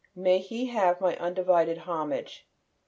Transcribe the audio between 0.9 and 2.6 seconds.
my undivided homage.